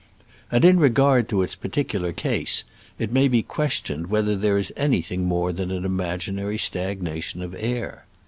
And 0.51 0.65
in 0.65 0.79
regard 0.79 1.29
to 1.29 1.43
its 1.43 1.53
particular 1.53 2.11
case 2.11 2.63
it 2.97 3.11
may 3.11 3.27
be 3.27 3.43
questioned 3.43 4.07
whether 4.07 4.35
there 4.35 4.57
is 4.57 4.73
anything 4.75 5.25
more 5.25 5.53
than 5.53 5.69
an 5.69 5.85
imaginary 5.85 6.57
stagnation 6.57 7.43
of 7.43 7.53
air. 7.55 8.07